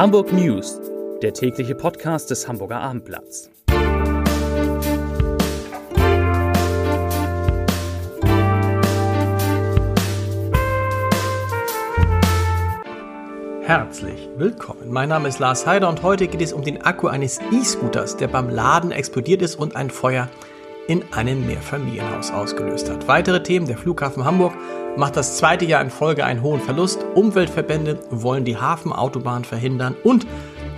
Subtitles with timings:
[0.00, 0.80] Hamburg News,
[1.20, 3.50] der tägliche Podcast des Hamburger Abendblatts.
[13.60, 14.90] Herzlich willkommen.
[14.90, 18.28] Mein Name ist Lars Heider und heute geht es um den Akku eines E-Scooters, der
[18.28, 20.30] beim Laden explodiert ist und ein Feuer
[20.90, 23.06] in einem Mehrfamilienhaus ausgelöst hat.
[23.06, 24.54] Weitere Themen, der Flughafen Hamburg
[24.96, 30.26] macht das zweite Jahr in Folge einen hohen Verlust, Umweltverbände wollen die Hafenautobahn verhindern und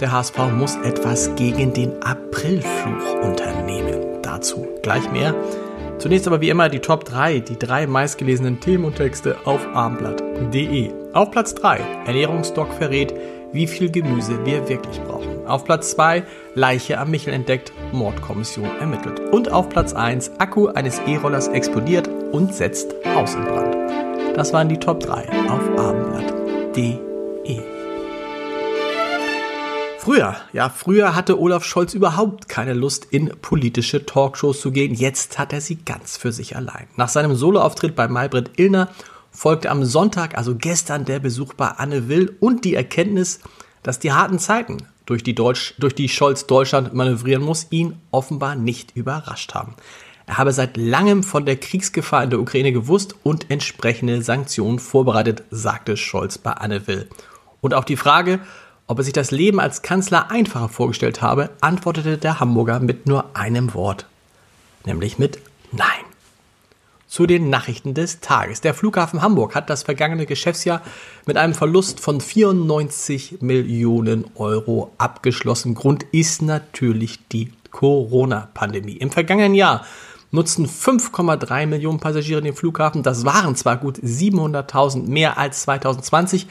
[0.01, 4.20] der HSV muss etwas gegen den Aprilfluch unternehmen.
[4.20, 5.34] Dazu gleich mehr.
[5.97, 10.91] Zunächst aber wie immer die Top 3, die drei meistgelesenen Themen und Texte auf armblatt.de.
[11.15, 13.15] Auf Platz 3, Ernährungsdoc verrät,
[13.53, 15.47] wie viel Gemüse wir wirklich brauchen.
[15.47, 16.23] Auf Platz 2,
[16.55, 19.21] Leiche am Michel entdeckt, Mordkommission ermittelt.
[19.33, 23.77] Und auf Platz 1, Akku eines E-Rollers explodiert und setzt Haus in Brand.
[24.37, 27.03] Das waren die Top 3 auf abendblatt.de.
[29.99, 34.95] Früher, ja, früher hatte Olaf Scholz überhaupt keine Lust, in politische Talkshows zu gehen.
[34.95, 36.89] Jetzt hat er sie ganz für sich allein.
[36.97, 38.89] Nach seinem Soloauftritt bei Maybrit Illner
[39.31, 43.39] folgte am Sonntag, also gestern, der Besuch bei Anne Will und die Erkenntnis,
[43.84, 48.55] dass die harten Zeiten, durch die, Deutsch, durch die Scholz Deutschland manövrieren muss, ihn offenbar
[48.55, 49.75] nicht überrascht haben.
[50.27, 55.42] Er habe seit langem von der Kriegsgefahr in der Ukraine gewusst und entsprechende Sanktionen vorbereitet,
[55.50, 57.09] sagte Scholz bei Anne Will.
[57.61, 58.41] Und auf die Frage,
[58.86, 63.37] ob er sich das Leben als Kanzler einfacher vorgestellt habe, antwortete der Hamburger mit nur
[63.37, 64.06] einem Wort,
[64.84, 65.39] nämlich mit
[65.72, 66.12] Nein.
[67.13, 68.63] Zu den Nachrichten des Tages.
[68.63, 70.81] Der Flughafen Hamburg hat das vergangene Geschäftsjahr
[71.27, 75.75] mit einem Verlust von 94 Millionen Euro abgeschlossen.
[75.75, 78.97] Grund ist natürlich die Corona-Pandemie.
[78.97, 79.85] Im vergangenen Jahr
[80.31, 83.03] nutzten 5,3 Millionen Passagiere den Flughafen.
[83.03, 86.47] Das waren zwar gut 700.000 mehr als 2020,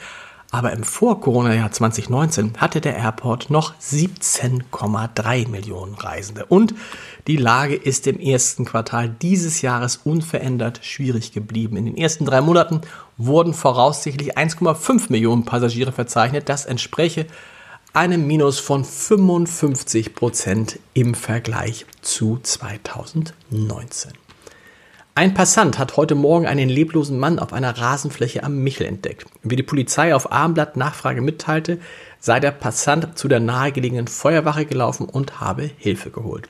[0.52, 6.44] aber im Vor-Corona-Jahr 2019 hatte der Airport noch 17,3 Millionen Reisende.
[6.44, 6.74] Und
[7.26, 11.78] die Lage ist im ersten Quartal dieses Jahres unverändert schwierig geblieben.
[11.78, 12.82] In den ersten drei Monaten
[13.16, 16.50] wurden voraussichtlich 1,5 Millionen Passagiere verzeichnet.
[16.50, 17.26] Das entspreche
[17.94, 24.21] einem Minus von 55 Prozent im Vergleich zu 2019.
[25.14, 29.26] Ein Passant hat heute Morgen einen leblosen Mann auf einer Rasenfläche am Michel entdeckt.
[29.42, 31.78] Wie die Polizei auf Armblatt Nachfrage mitteilte,
[32.18, 36.48] sei der Passant zu der nahegelegenen Feuerwache gelaufen und habe Hilfe geholt.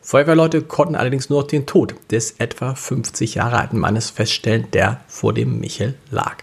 [0.00, 5.34] Feuerwehrleute konnten allerdings nur den Tod des etwa 50 Jahre alten Mannes feststellen, der vor
[5.34, 6.36] dem Michel lag.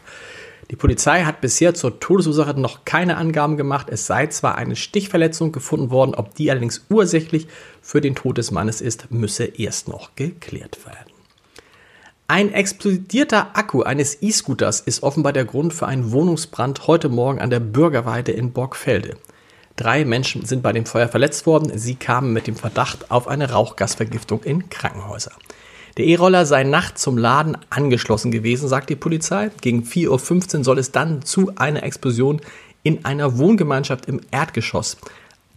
[0.71, 3.87] Die Polizei hat bisher zur Todesursache noch keine Angaben gemacht.
[3.89, 7.47] Es sei zwar eine Stichverletzung gefunden worden, ob die allerdings ursächlich
[7.81, 11.20] für den Tod des Mannes ist, müsse erst noch geklärt werden.
[12.31, 17.49] Ein explodierter Akku eines E-Scooters ist offenbar der Grund für einen Wohnungsbrand heute Morgen an
[17.49, 19.17] der Bürgerweide in Borgfelde.
[19.75, 21.77] Drei Menschen sind bei dem Feuer verletzt worden.
[21.77, 25.33] Sie kamen mit dem Verdacht auf eine Rauchgasvergiftung in Krankenhäuser.
[25.97, 29.51] Der E-Roller sei nachts zum Laden angeschlossen gewesen, sagt die Polizei.
[29.59, 32.39] Gegen 4.15 Uhr soll es dann zu einer Explosion
[32.81, 34.95] in einer Wohngemeinschaft im Erdgeschoss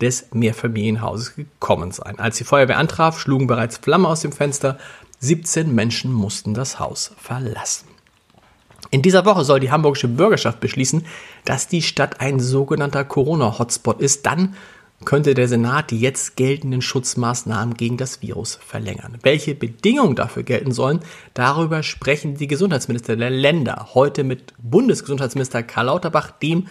[0.01, 2.19] des Mehrfamilienhauses gekommen sein.
[2.19, 4.79] Als die Feuerwehr antraf, schlugen bereits Flammen aus dem Fenster.
[5.21, 7.89] 17 Menschen mussten das Haus verlassen.
[8.91, 11.05] In dieser Woche soll die hamburgische Bürgerschaft beschließen,
[11.45, 14.27] dass die Stadt ein sogenannter Corona-Hotspot ist.
[14.27, 14.55] Dann
[15.05, 19.19] könnte der Senat die jetzt geltenden Schutzmaßnahmen gegen das Virus verlängern.
[19.23, 21.01] Welche Bedingungen dafür gelten sollen,
[21.35, 26.69] darüber sprechen die Gesundheitsminister der Länder heute mit Bundesgesundheitsminister Karl Lauterbach, dem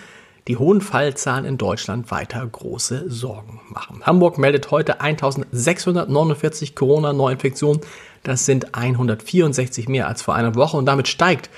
[0.47, 4.01] die hohen Fallzahlen in Deutschland weiter große Sorgen machen.
[4.03, 7.81] Hamburg meldet heute 1649 Corona-Neuinfektionen.
[8.23, 11.49] Das sind 164 mehr als vor einer Woche und damit steigt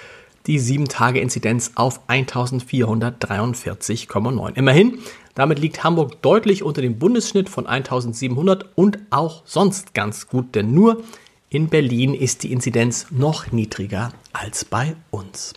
[0.48, 4.56] die 7-Tage-Inzidenz auf 1443,9.
[4.56, 5.00] Immerhin,
[5.34, 10.74] damit liegt Hamburg deutlich unter dem Bundesschnitt von 1700 und auch sonst ganz gut, denn
[10.74, 11.02] nur
[11.50, 15.54] in Berlin ist die Inzidenz noch niedriger als bei uns.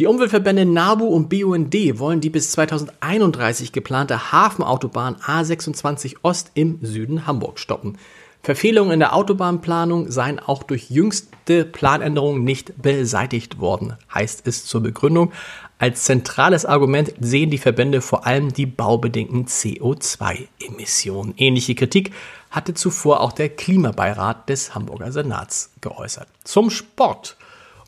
[0.00, 7.28] Die Umweltverbände NABU und BUND wollen die bis 2031 geplante Hafenautobahn A26 Ost im Süden
[7.28, 7.96] Hamburg stoppen.
[8.42, 14.82] Verfehlungen in der Autobahnplanung seien auch durch jüngste Planänderungen nicht beseitigt worden, heißt es zur
[14.82, 15.30] Begründung.
[15.78, 21.34] Als zentrales Argument sehen die Verbände vor allem die baubedingten CO2-Emissionen.
[21.36, 22.12] Ähnliche Kritik
[22.50, 26.26] hatte zuvor auch der Klimabeirat des Hamburger Senats geäußert.
[26.42, 27.36] Zum Sport.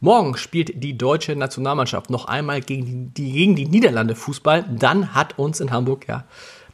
[0.01, 4.65] Morgen spielt die deutsche Nationalmannschaft noch einmal gegen die, gegen die Niederlande Fußball.
[4.71, 6.25] Dann hat uns in Hamburg ja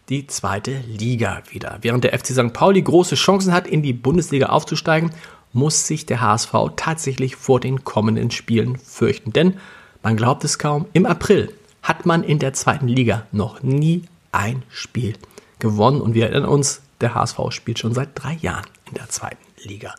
[0.09, 1.79] die zweite Liga wieder.
[1.83, 2.53] Während der FC St.
[2.53, 5.13] Pauli große Chancen hat, in die Bundesliga aufzusteigen,
[5.53, 9.33] muss sich der HSV tatsächlich vor den kommenden Spielen fürchten.
[9.33, 9.59] Denn
[10.03, 11.53] man glaubt es kaum, im April
[11.83, 14.03] hat man in der zweiten Liga noch nie
[14.33, 15.15] ein Spiel
[15.61, 16.01] gewonnen.
[16.01, 19.95] Und wir erinnern uns, der HSV spielt schon seit drei Jahren in der zweiten Liga.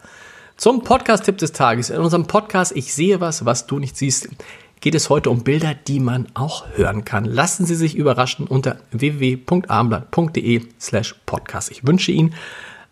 [0.58, 1.90] Zum Podcast-Tipp des Tages.
[1.90, 4.30] In unserem Podcast Ich sehe was, was du nicht siehst,
[4.82, 7.26] geht es heute um Bilder, die man auch hören kann.
[7.26, 11.72] Lassen Sie sich überraschen unter www.abendblatt.de slash podcast.
[11.72, 12.36] Ich wünsche Ihnen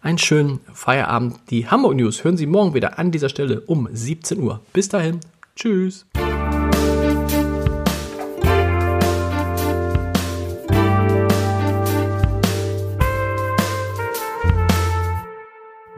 [0.01, 1.39] einen schönen Feierabend.
[1.49, 4.61] Die Hamburg News hören Sie morgen wieder an dieser Stelle um 17 Uhr.
[4.73, 5.19] Bis dahin.
[5.55, 6.05] Tschüss.